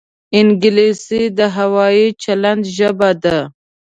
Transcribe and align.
انګلیسي 0.39 1.23
د 1.37 1.39
هوايي 1.57 2.07
چلند 2.23 2.63
ژبه 2.75 3.09
ده 3.23 3.37